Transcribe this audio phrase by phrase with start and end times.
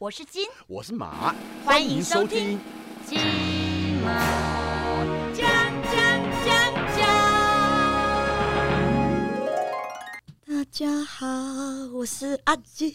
[0.00, 2.58] 我是金，我是马，欢迎收听。
[3.06, 3.18] 金
[4.02, 5.46] 马讲
[5.92, 5.92] 讲
[6.42, 7.06] 讲讲。
[10.46, 11.26] 大家好，
[11.92, 12.90] 我是阿金，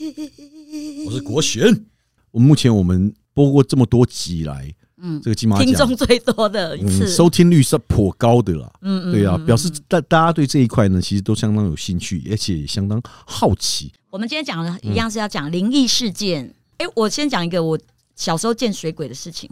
[1.06, 1.86] 我是国贤。
[2.32, 8.68] 我目前我们播过这么多集来，嗯这个金马听奖众最多的一嗯次，收听率是颇高的啦。
[8.82, 13.94] 嗯对啊，嗯表示大大家对这一块呢，其实都相当有兴趣，而且也相当好奇。
[14.10, 16.56] 我们今天讲的一样是要讲灵异事件。
[16.86, 17.80] 哎、我先讲一个我
[18.16, 19.50] 小时候见水鬼的事情。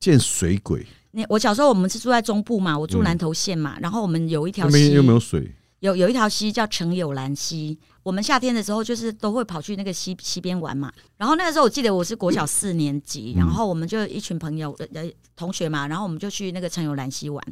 [0.00, 10.92] 见水鬼那我小时候我们是住在中部嘛，我住南投县嘛，然后我们有一条溪，那边又没有水，有有一条溪叫陈友兰溪，我们夏天的时候就是都会跑去那个溪溪边玩嘛。
[11.16, 17.44] 然后那个时候我记得我是国小四年级，然后我们就一群朋友呃呃同学嘛，然后我们就去那个陈友兰溪玩。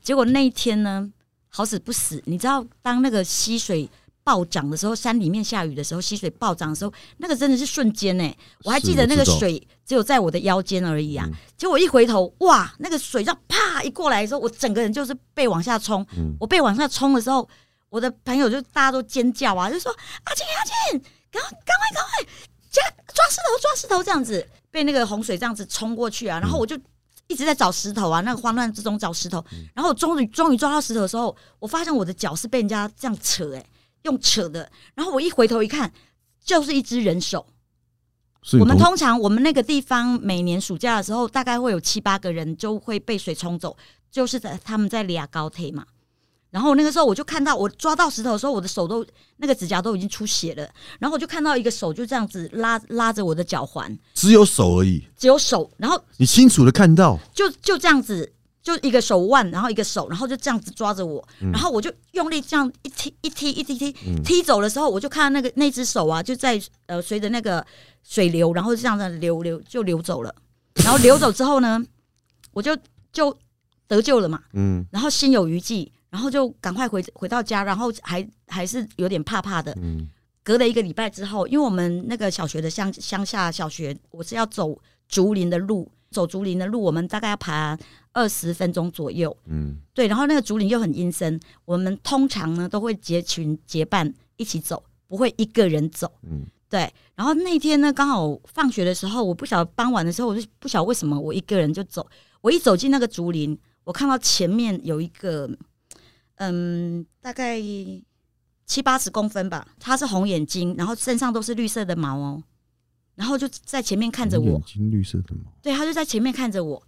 [0.00, 1.10] 结果那一天呢，
[1.48, 3.88] 好死不死，你知道当那个溪水。
[4.22, 11.26] 暴涨的时候，山里面下雨的时候，溪水暴涨的时候，那个真的是瞬间呢、我还记得那个水只有在我的腰间而已啊。
[11.28, 11.34] 嗯。
[11.56, 16.06] 结果一回头，哇，那个水这样啪一过来的时候，我整个人就是被往下冲。
[16.16, 16.34] 嗯。
[16.38, 17.48] 我被往下冲的时候，
[17.88, 19.90] 我的朋友就大家都尖叫啊，就说
[20.24, 22.32] 阿静阿静，赶快赶快赶快，
[22.70, 26.78] 加抓石头抓石头这样子，被那个洪水这样子冲过去啊，然后我就。
[27.26, 33.64] 一直在找石头啊，那个慌乱之中找石头，然后我终于终于抓到石头的时候，我发现我的脚是被人家这样扯、欸，
[34.02, 35.92] 用扯的，然后我一回头一看，
[36.44, 37.46] 就是一只人手，
[38.58, 43.76] 我们通常我们那个地方每年暑假的时候，大概会有七八个人就会被水冲走，
[44.10, 45.84] 就是在他们在俩高铁嘛。
[46.50, 49.06] 然后那个时候我就看到，我抓到石头的时候，我的手都
[49.36, 50.68] 那个指甲都已经出血了。
[50.98, 58.32] 然后我就看到一个手就这样子拉拉着我的脚环，只有手而已，只有手，然后你清楚的看到，就就这样子，
[58.62, 67.64] 就一个手腕，然后一个手，然后就这样子抓着我，然后我就用力这样一踢一踢一踢踢踢走的时候，我就看到那个那只手啊，就在呃随着那个
[68.02, 70.34] 水流，然后就这样子流流就流走了，
[70.84, 71.82] 然后流走之后呢，
[72.52, 72.76] 我就
[73.12, 73.36] 就
[73.88, 74.84] 得救了嘛，嗯。
[74.90, 80.08] 然后心有余悸，然后就赶快回回到家，然后还还是有点怕怕的，嗯。
[80.42, 84.76] 隔了一个礼拜之后，因为我们那个小学的乡乡下小学，我是要走
[85.06, 87.78] 竹林的路，走竹林的路，我们大概要爬
[88.12, 89.36] 二十分钟左右。
[89.46, 96.12] 嗯，对，然后那个竹林又很阴森，我们通常呢都会结群结伴一起走，不会一个人走。
[96.22, 102.06] 嗯对，然后那天呢，刚好放学的时候，我不晓得傍晚的时候，我就不晓得为什么我一个人就走。
[102.42, 105.50] 我一走进那个竹林，我看到前面有一个，
[106.36, 107.60] 嗯，大概
[108.66, 112.42] 七八十公分吧，它是红眼睛，然后身上都是绿色的毛哦，
[113.20, 114.46] 然后就在前面看着我。
[114.52, 116.82] 眼，睛绿色的毛，对，他就在前面看着我，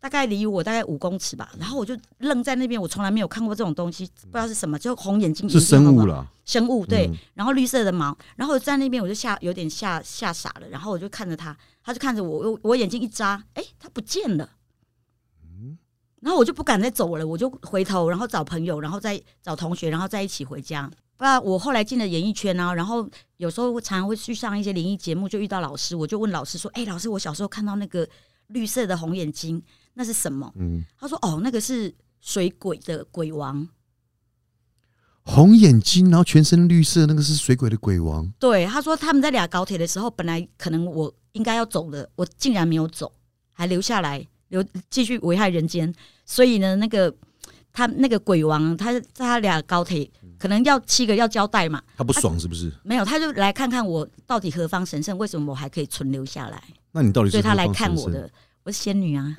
[0.00, 7.16] 大概离我大概五公尺吧，然后我就愣在那边，我从来没有看过这种东西，不知道是什么，就红眼睛，是生物了，生物对，嗯。
[7.34, 14.50] 然后绿色的毛，然后我在那边我就吓有点吓吓傻了，然后我就看着他，他就看着我，我我眼睛一眨，哎，他不见了，
[15.44, 15.78] 嗯。
[16.20, 20.90] 然后我就不敢再走了，我就回头，然后找朋友，然后再找同学，然后再一起回家。
[21.16, 28.06] 不然我后来进了演艺圈啊，然后有时候会常常会去上一些灵异节目，就遇到老师，我就问老师说：“哎、老师，我小时候看到那个
[28.48, 29.62] 绿色的红眼睛，
[29.94, 33.66] 那是什么嗯，？”他说：“哦，那个是水鬼的鬼王。”
[35.24, 43.10] 红眼睛，然后全身绿色，那个是水鬼的鬼王，对，他说他们在俩高铁的时候，本来可能我应该要走的，我竟然没有走，
[43.52, 45.92] 还留下来留继续危害人间。
[46.24, 47.12] 所以呢，那个
[47.72, 50.08] 他那个鬼王，他在他俩高铁
[50.38, 52.72] 可能要七个要交代嘛，他不爽是不是？
[52.82, 56.62] 没有，他就来看看我到底何方神圣，为什么我还可以存留下来？
[56.92, 58.30] 那你到底是所以他来看我的，
[58.64, 59.38] 我是仙女啊。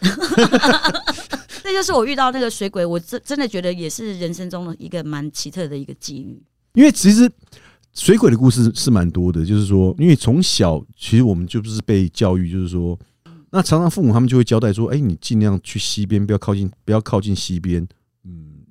[1.62, 6.42] 那就是我遇到那个水鬼，我真真的觉得也是人生中的一个蛮奇特的一个机遇。
[6.72, 7.30] 因为其实
[7.92, 12.98] 水鬼的故事是蛮多的，就是说，因为从小其实我们就是被教育，就是说，
[13.50, 17.86] 那常常父母他们就会交代说，哎、你尽量去西边，不要靠近，不要靠近西边。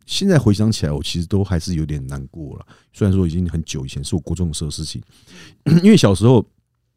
[0.10, 2.66] 现在回想起来，我其实都还是有点难过了。
[2.92, 5.00] 虽然说已经很久以前，是我国中的时候的事情，
[5.84, 6.44] 因为小时候，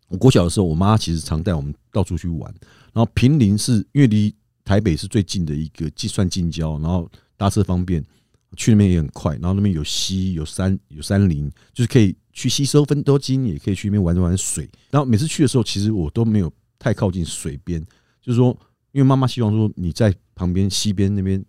[0.09, 2.51] 我国小的时候，我妈其实常带我们到处去玩，
[2.95, 7.07] 然后平林是因为离台北是最近的一个计算近郊，然后
[7.37, 8.03] 搭车方便，
[8.57, 14.67] 去那边也很快，然后那边有溪、有山、有山林，就是可以去吸收分多金，也可以去那边玩玩水。
[14.91, 17.79] 然后每次去的时候，其实我都没有太靠近水边，
[18.23, 18.57] 就是说，
[18.93, 21.45] 因为妈妈希望说你在旁边溪边那边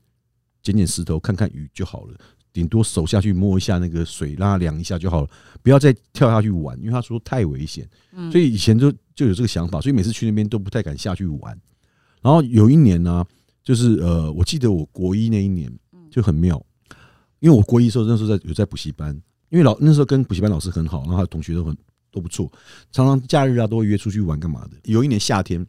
[0.63, 2.17] 捡捡石头、看看鱼就好了，
[2.53, 5.29] 顶多手下去摸一下那个水，让它凉一下就好了，
[5.61, 7.87] 不要再跳下去玩，因为他说太危险。
[8.13, 11.59] 嗯所以以前就就有这个想法，所以每次去那边都不太敢下去玩。
[12.21, 13.25] 然后有一年呢、
[13.63, 15.69] 就是呃，我记得我国一那一年
[16.09, 16.63] 就很妙，
[17.39, 19.13] 因为我国一的时候那时候在有在补习班，
[19.49, 21.75] 因为老那时候跟补习班老师很好，然后还有同学都很
[22.09, 22.49] 都不错，
[22.91, 24.77] 常常假日啊都会约出去玩干嘛的。
[24.85, 25.65] 有一年夏天，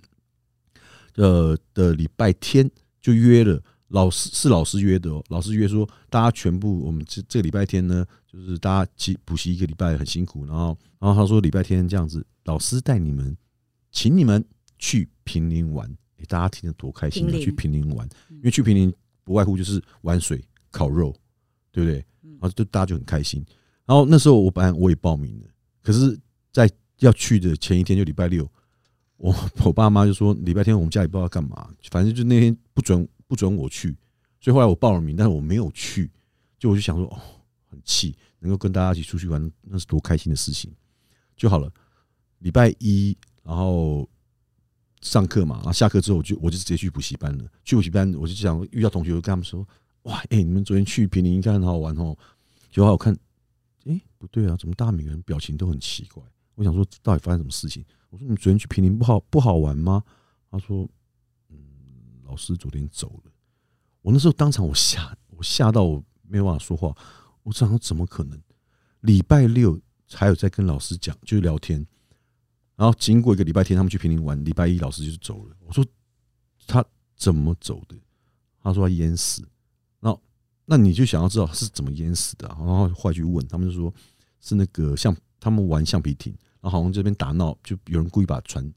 [1.17, 2.71] 呃的礼拜天
[3.01, 3.61] 就约了。
[3.95, 13.37] 老师是老师约的哦，老师约说大家全部我们这这个礼拜天呢，就是大家去补习一个礼拜很辛苦，然后然后他说礼拜天这样子，老师带你们，
[13.93, 14.45] 请你们
[14.81, 15.89] 去平林玩，
[16.19, 17.39] 哎，大家听得多开心啊！
[17.39, 18.93] 去平林玩，因为去平林
[19.23, 21.15] 不外乎就是玩水、烤肉，
[21.71, 22.05] 对不对？
[22.23, 23.47] 然后就大家就很开心。
[23.87, 25.47] 然后那时候我本来我也报名了，
[25.85, 26.19] 可是，
[26.53, 26.69] 在
[26.99, 28.51] 要去的前一天就礼拜六，
[29.19, 29.33] 我
[29.65, 33.09] 我爸妈就说礼拜天我们家里不知道干嘛，反正就那天不准。
[33.27, 33.97] 不准我去，
[34.41, 36.11] 所以后来我报了名，但是我没有去。
[36.59, 37.21] 就我就想说，哦，
[37.67, 40.73] 很气，能够跟大家一起出去玩，那是多开心的事情
[41.37, 41.71] 就好了。
[42.39, 44.09] 礼拜一，然后
[45.03, 47.45] 上课嘛，然后下课之后，我就我就直接去补习班了。
[47.65, 49.67] 去补习班，我就想遇到同学，我跟他们说
[50.05, 52.17] ：“哇，哎，你们昨天去平林应该很好玩哦。”
[52.73, 53.15] 结果我看，
[53.85, 56.23] 哎，不对啊，怎么大家每个人表情都很奇怪？
[56.55, 57.85] 我想说，到底发生什么事情？
[58.09, 60.03] 我说：“你昨天去平林不好不好玩吗？”
[60.51, 60.89] 他说。
[62.35, 63.31] 老师昨天走了，
[64.03, 66.93] 我那时候当场我吓我吓到我没有办法说话，
[67.45, 68.37] 我想说怎么可能？
[69.03, 69.81] 礼拜六
[70.13, 71.87] 还有在跟老师讲，就是聊天，
[72.75, 75.57] 然后经过一个礼拜天，他们去平林玩，礼拜一老师就走了。
[75.61, 75.87] 我说
[76.67, 76.85] 他
[77.15, 77.97] 怎么走的？
[78.61, 79.47] 他说他淹死。
[80.01, 80.19] 那
[80.65, 82.49] 那你就想要知道是怎么淹死的？
[82.49, 83.95] 然后后来去问他们，就说
[84.41, 88.69] 是那个像他们玩橡皮艇，然后好像这边打闹，就有人故意把船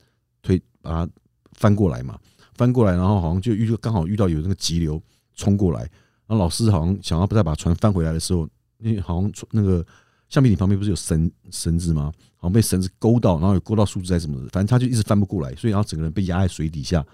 [0.43, 1.11] 推把它
[1.53, 2.19] 翻过来嘛。
[2.57, 5.01] 翻过来，然后好像就遇到刚好遇到有那个急流
[5.35, 5.81] 冲过来，
[6.25, 8.49] 然后老师好像想要不再把船翻回来的时候，
[8.79, 9.85] 因为好像那个
[10.27, 12.11] 橡皮艇旁边不是有绳绳子吗？
[12.35, 17.05] 好像被绳子勾到，然后有勾到树枝在什么的，反正他就一直翻不过来，所以然后整个人被压在水底下，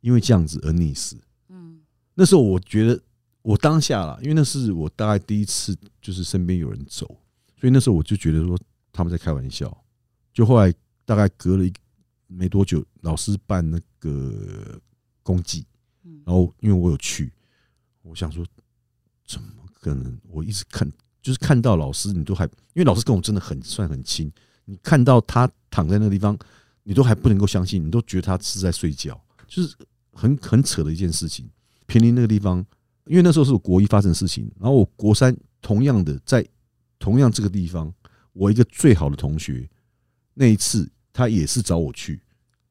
[0.00, 1.16] 因为这样子而溺死。
[1.48, 1.80] 嗯，
[2.14, 3.00] 那时候我觉得
[3.42, 7.06] 我当下了，因为那是我大概第一次就是身边有人走，
[7.58, 8.58] 所以那时候我就觉得说
[8.92, 9.76] 他们在开玩笑。
[10.32, 10.72] 就后来
[11.04, 11.72] 大概隔了一。
[12.26, 14.80] 没多久，老师办那个
[15.22, 15.64] 公祭，
[16.24, 17.32] 然后因为我有去，
[18.02, 18.44] 我想说，
[19.26, 20.18] 怎么可能？
[20.28, 20.90] 我一直看，
[21.22, 24.32] 就是看到老师，你都还，因为老师跟我真的很算很亲，
[24.64, 26.36] 你看到他躺在那个地方，
[26.82, 29.76] 你都还不能够相信，你都觉得他是在睡觉，就是
[30.12, 31.48] 很很扯的一件事情。
[31.86, 32.64] 平林那个地方，
[33.06, 36.44] 因为那时候是我国一发生的事情，然后我国三同样的在
[36.98, 37.92] 同样这个地方，
[38.32, 39.68] 我一个最好的同学，
[40.34, 40.90] 那一次。
[41.14, 42.20] 他也是找我去，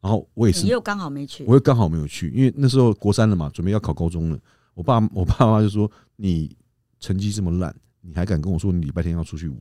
[0.01, 4.39] 然后我也是，你又刚好没去，我又刚好没有去，因为那时候国三了嘛，准备要考高中了。
[4.73, 6.55] 我爸 我爸妈就说：“你
[6.99, 9.59] 成绩这么烂，你还敢跟我说你礼拜天要出去玩？”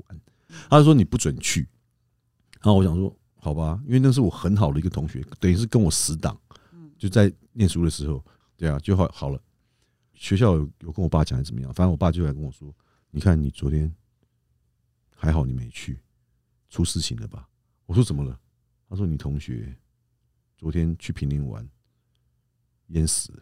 [0.69, 1.61] 他就说：“你不准去。”
[2.61, 6.37] 然后我想说：“好吧，因为那是我很好的一个同学，等于是跟我死党，
[6.99, 8.25] 就在念书的时候，
[8.57, 9.41] 对啊，就好好了。
[10.15, 12.75] 学校有有跟我爸讲是怎么样，反正我爸就来跟我说
[13.13, 13.95] ：‘你看你昨天
[15.15, 16.01] 还好，你没去，
[16.69, 17.49] 出事情了吧？’
[17.87, 18.37] 我说：‘怎么了？’
[18.93, 19.75] 他说：“你同学
[20.55, 21.67] 昨天去平陵玩，
[22.89, 23.33] 淹死。”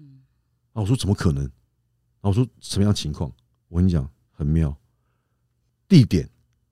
[0.00, 0.22] 嗯，
[0.72, 1.44] 啊，我说：“怎么可能？”
[2.22, 3.30] 啊，我说：“什么样情况？”
[3.68, 4.74] 我跟你讲，很妙，
[5.86, 6.26] 地点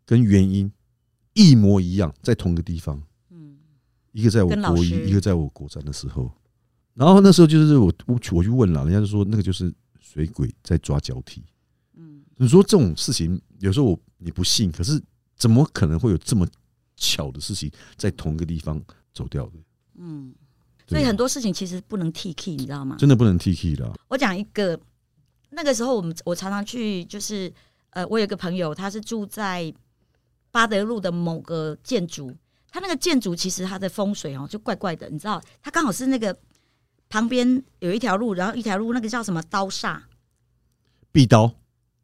[0.06, 0.72] 跟原因
[1.34, 3.06] 一模一样，在同个地方。
[3.28, 3.58] 嗯，
[4.12, 6.32] 一个在我国一，一个在我国三的时候。
[6.94, 11.44] 然后那时候就是我我我去问了，人家就说那个就是水鬼在抓交替。
[11.92, 14.98] 嗯，你说这种事情有时候我你不信，可是
[15.36, 16.48] 怎么可能会有这么？
[17.00, 18.80] 巧的事情在同一个地方
[19.12, 19.52] 走掉的，
[19.96, 20.32] 嗯，
[20.86, 22.94] 所以很多事情其实不能 T K，你知道吗？
[22.98, 23.90] 真的不能 T K 的。
[24.06, 24.78] 我讲一个，
[25.48, 27.52] 那个时候我们我常常去，就是
[27.90, 29.72] 呃，我有个朋友，他是住在
[30.50, 32.36] 巴德路的某个建筑，
[32.70, 36.38] 他那个建筑其实它的风水哦就怪怪的，你知道，他刚好是那个
[37.08, 40.02] 旁边有一条路，然后一条路那个叫什么刀煞，
[41.10, 41.54] 壁刀。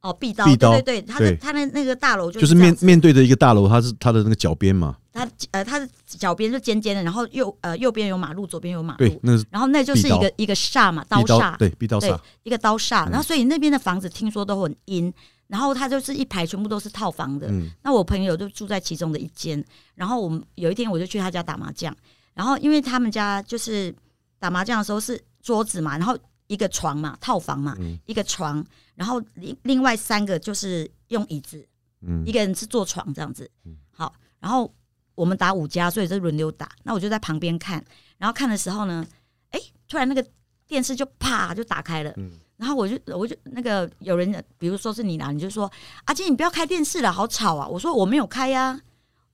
[0.06, 4.96] 哦，壁刀，对对对，他的他的那个大楼就是面面对着一个大楼，它是它的那个脚边嘛。
[5.12, 13.08] 它呃，它的脚边是尖尖的，然后右呃右边有马路，左边有马路，那然后那就是一个一个煞嘛，刀煞，对，壁刀煞，一个刀煞。
[13.08, 15.12] 然后所以那边的房子听说都很阴，
[15.48, 17.50] 然后他就是一排全部都是套房的。
[17.82, 21.96] 那我朋友就住在其中的一间，然后我们有一天我就去他家打麻将，
[22.34, 23.94] 然后因为他们家就是
[24.38, 26.16] 打麻将的时候是桌子嘛，然后。
[26.46, 27.76] 一个床嘛，套房嘛，
[28.06, 31.66] 一个床，然后另另外三个就是用椅子，
[32.02, 33.50] 嗯，一个人是坐床这样子，
[33.90, 34.72] 好，然后
[35.14, 36.70] 我们打五家，所以就轮流打。
[36.84, 37.84] 那我就在旁边看，
[38.18, 39.04] 然后看的时候呢，
[39.50, 40.24] 哎，突然那个
[40.68, 42.14] 电视就啪就打开了，
[42.56, 45.70] 然后我就我就那个有人，比如说是你啦，你就说
[46.04, 47.66] 阿金，你不要开电视了，好吵啊！
[47.66, 48.80] 我说我没有开呀，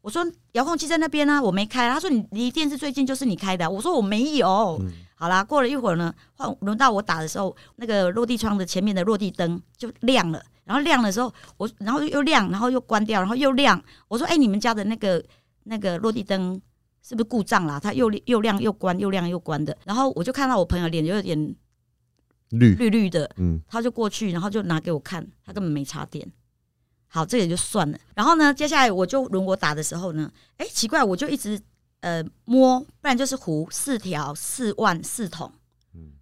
[0.00, 1.88] 我说遥控器在那边啊，我没开。
[1.88, 4.81] 他说你离电视最近就是你开的，我说我没有。
[5.23, 13.81] 好啦，过了一会儿呢，换轮到我打的时候，那个落地窗的前面的落地灯就亮了，然后亮的时候，我然后又亮，然后又关掉，然后又亮。
[14.09, 15.25] 我说：“哎、你们家的那个
[15.62, 16.61] 那个落地灯
[17.02, 17.79] 是不是故障啦？
[17.79, 21.55] 它又又亮又关，又亮又关的。”然后我就看到我朋友脸有点
[22.49, 26.29] 绿，绿绿的，嗯，他就过去，然后就拿给我看，他根本没插电。
[27.07, 27.97] 好，这也就算了。
[28.17, 31.61] 然后呢，接下来我就轮我打的时候呢，哎，奇怪，我就一直
[32.03, 35.51] 呃摸，不然就是胡四条、四万、四桶，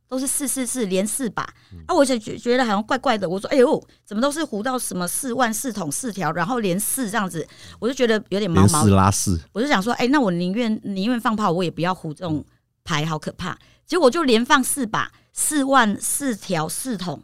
[0.09, 1.43] 都是四四四连四把。
[1.87, 3.29] 啊，我就觉觉得好像怪怪的。
[3.29, 7.47] 我说，哎呦，怎么都是胡到什么四万、四桶、四条，然后连四这样子，
[7.79, 8.91] 我就觉得有点毛毛连四。
[8.91, 12.45] 拉四，我就想说，哎、那我宁愿宁愿放炮，我也不要胡这种
[12.85, 13.59] 牌，好可怕。
[13.87, 17.23] 结果就连放四把，四万四条四桶，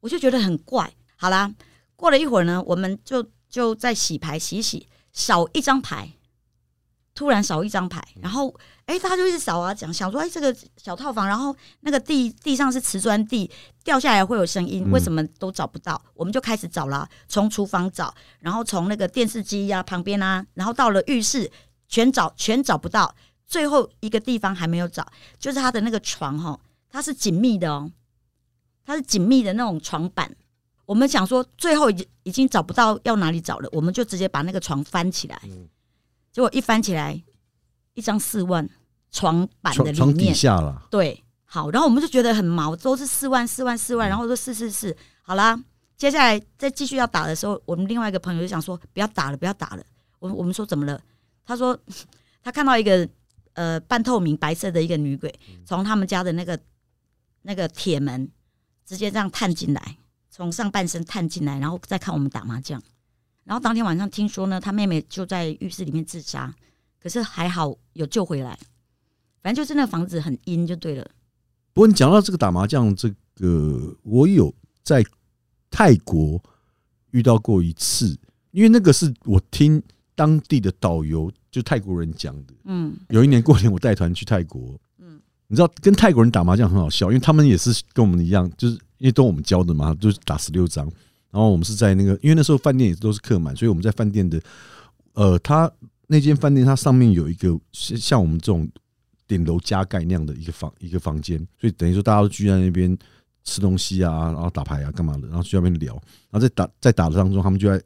[0.00, 0.92] 我就觉得很怪。
[1.16, 1.54] 好啦，
[1.96, 6.12] 过了一会儿呢，我们就就在洗牌洗洗，少一张牌，
[7.20, 8.48] 突然少一张牌，然后
[8.86, 13.50] 哎、大家就一直扫啊，讲想说，哎、这个小套房，然后那个地地上是瓷砖地，
[13.84, 16.02] 掉下来会有声音，嗯为什么都找不到？
[16.14, 21.52] 我们就开始找啦，从厨房找，然后从那个电视机呀、旁边啊，然后到了浴室，
[21.88, 23.14] 全找全找不到。
[23.46, 25.06] 最后一个地方还没有找，
[25.38, 26.58] 就是他的那个床哈，
[26.88, 27.92] 它是紧密的哦，
[28.82, 30.34] 它是紧密的那种床板。
[30.86, 35.38] 我们想说，最后已经已经找不到要哪里找了，我们就直接把那个床翻起来。
[36.32, 37.22] 结果一翻起来，
[37.94, 38.68] 一张四万
[39.10, 45.60] 床板的里床床底面，下了，对，好，然后我们就觉得很毛，都是四万、四万、四万，然后说是是是，好啦，
[45.96, 49.82] 接下来再继续要打的时候，我们另外一个朋友就想说不要打了，不要打了。
[50.20, 51.00] 我我们说怎么了？
[51.44, 51.78] 他说
[52.42, 53.08] 他看到一个
[53.54, 55.34] 呃半透明白色的一个女鬼
[55.64, 56.58] 从他们家的那个
[57.42, 58.30] 那个铁门
[58.86, 59.96] 直接这样探进来，
[60.30, 62.80] 从上半身探进来，然后再看我们打麻将。
[63.44, 66.54] 然后当天晚上听说呢，他妹妹就在浴室里面自杀，
[67.02, 68.58] 可是还好有救回来。
[69.42, 71.10] 反正就是那个房子很阴就对了。
[71.72, 75.02] 不过你讲到这个打麻将，这个我有在
[75.70, 76.42] 泰国
[77.12, 78.18] 遇到过一次，
[78.50, 79.82] 因为那个是我听
[80.14, 82.54] 当地的导游，就泰国人讲的。
[82.64, 90.86] 嗯有一年过年我带团去泰国，嗯你知道跟泰国人打麻将很好笑，因为他们也是跟我们一样，就是因为都我们教的嘛，就是打十六张。
[91.30, 94.40] 然后我们是在那个，因为那时候饭店也都是客满，所以我们在饭店的，
[95.14, 95.70] 呃，他
[96.08, 98.68] 那间饭店它上面有一个像像我们这种
[99.28, 102.98] 顶楼加盖那样的一个房一个房间，所以等于说大家都聚在那边
[103.44, 105.94] 吃东西啊，然后打牌啊，干嘛的，然后去那边聊，
[106.30, 107.80] 然后在打在打的当中，他们就在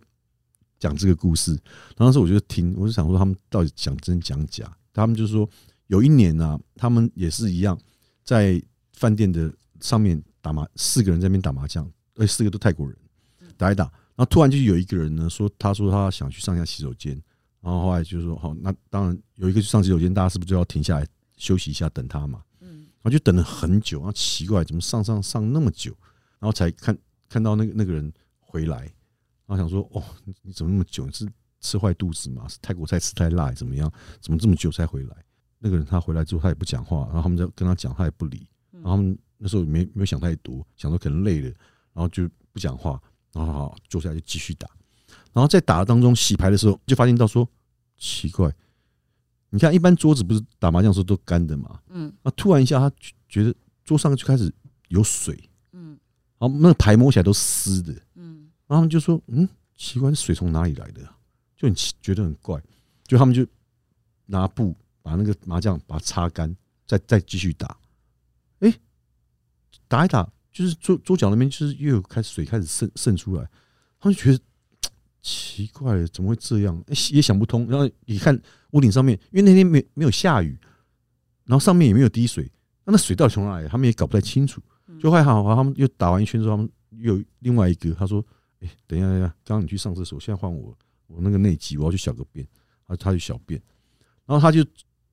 [0.79, 1.53] 讲这个故事。
[1.53, 4.71] 然后那时我就听，我就想说他们到底讲真讲假。
[4.93, 5.49] 他们就说
[5.89, 7.79] 有一年啊，他们也是一样
[8.25, 8.63] 在
[8.95, 12.97] 饭店的上面打麻，四个人在那边打麻将，而四个都泰国人，
[13.57, 17.13] 打一打，然后突然就有一个人呢说，他说他想去上一下洗手间，
[17.61, 21.07] 然后后来就说好，那当然有一个去上洗手间，大家是不是就要停下来
[21.37, 22.43] 休息一下等他嘛？
[22.61, 25.93] 嗯然后就等了很久，然后奇怪怎么上上上那么久，
[26.39, 26.97] 然后才看
[27.29, 28.81] 看到那个那个人回来，
[29.47, 31.05] 然后想说哦，你你怎么那么久？
[31.07, 31.29] 你是
[31.61, 32.47] 吃坏肚子吗？
[32.49, 33.91] 是泰国菜吃太辣，怎么样？
[34.21, 35.17] 怎么这么久才回来？
[35.59, 41.49] 那个人他回来之后他也不讲话，然后他们在跟他讲，他也不理，然后他们那时候也没没有想太多，想说可能累了，
[41.95, 43.01] 然后就不讲话，
[43.35, 44.67] 然后好坐下来就继续打，
[45.33, 47.47] 然后在打的当中洗牌的时候就发现到说
[47.99, 48.51] 奇怪，
[49.51, 52.11] 你看一般桌子不是打麻将的时候都干的嘛，嗯。
[52.23, 54.53] 啊，突然一下，他觉觉得桌上就开始
[54.89, 55.37] 有水，
[55.73, 55.99] 嗯。
[56.39, 58.49] 然后那个牌摸起来都湿的，嗯。
[58.67, 61.05] 然后他们就说：“嗯，奇怪，这水从哪里来的？
[61.07, 61.17] 啊、
[61.57, 62.63] 就很奇觉得很怪。”
[63.07, 63.47] 就他们就
[64.27, 67.77] 拿布把那个麻将把它擦干，再再继续打。
[68.61, 68.75] 哎、
[69.87, 73.47] 打一打，就是桌桌角那边就是又有开始水开始渗渗出来，
[74.01, 74.43] 他们就觉得
[75.21, 76.83] 奇怪，怎么会这样？
[77.13, 77.67] 也想不通。
[77.69, 80.57] 然后一看屋顶上面，因为那天没没有下雨，
[81.45, 82.51] 然后上面也没有滴水，
[82.85, 83.69] 那那水到底从哪来？
[83.69, 84.63] 他们也搞不太清楚。
[85.01, 88.25] 就还好，他们又打完一圈之后，他们又有另外一个，他说
[88.61, 90.75] ：“哎、等一下，等一下，刚刚你去上厕所，现在换我，
[91.09, 92.47] 我那个内急，我要去小个便。”
[92.87, 93.61] 他他去小便，
[94.27, 94.63] 然后他就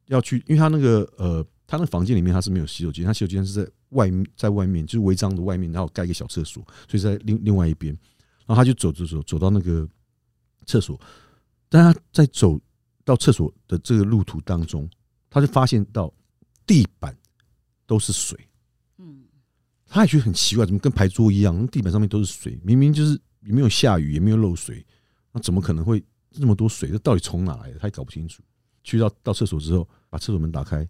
[0.07, 7.97] 要去，因为他那个呃，他那个房间里面他是没有洗手间，他洗手间是在外面，在外面就是违章的外面，然后盖一个小厕所，所以在另另外一边。
[8.45, 9.87] 然后他就走走走走到那个
[10.65, 10.99] 厕所，
[11.69, 12.59] 但他在走
[13.05, 14.89] 到厕所的这个路途当中，
[15.29, 16.13] 他就发现到
[16.65, 17.15] 地板
[17.85, 18.37] 都是水。
[18.97, 19.23] 嗯
[19.87, 24.85] 他也觉得很奇怪，怎么跟牌桌一样，地板上面都是水，明明就是也没有下雨，也没有漏水，
[25.31, 26.89] 那怎么可能会这么多水？
[26.89, 27.79] 这到底从哪来的？
[27.79, 28.41] 他也搞不清楚。
[28.83, 30.87] 去到到厕所之后，把厕所门打开，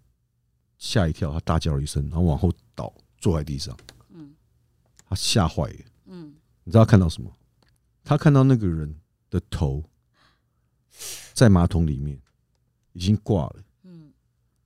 [0.82, 3.76] 吓一跳，他大叫了一声，然后往后倒，坐在地上，
[4.12, 4.34] 嗯
[5.08, 5.78] 他吓坏了。
[6.06, 6.34] 嗯，
[6.64, 7.30] 你知道他看到什么？
[8.02, 8.92] 他看到那个人
[9.30, 9.80] 的头
[11.32, 12.20] 在马桶里面
[12.94, 13.56] 已经挂了。
[13.84, 14.10] 嗯，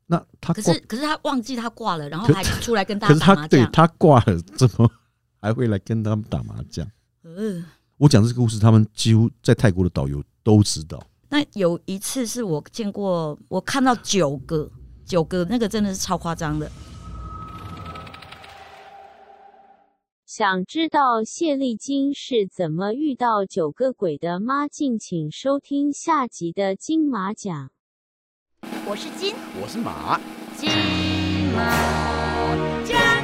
[0.06, 3.88] 那他可是，可是他忘记他挂了，然后还出来跟大可是他对家打麻将。
[3.88, 4.90] 他挂了，怎么
[5.38, 6.90] 还会来跟他们打麻将？
[7.24, 7.62] 嗯，
[7.98, 10.98] 我讲这个故事，他们几乎在泰国的导游都知道。
[11.28, 14.70] 那有一次是我见过，我看到九个，
[15.06, 16.70] 九个那个真的是超夸张的。
[20.26, 24.68] 想知道谢丽金是怎么遇到九个鬼的吗？
[24.68, 27.70] 敬请收听下集的金马奖。
[28.86, 30.20] 我是金我是马。
[30.56, 30.68] 金
[31.54, 33.15] 马。